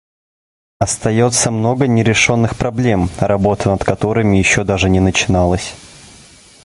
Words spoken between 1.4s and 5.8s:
много нерешенных проблем, работа над которыми еще даже не начиналась.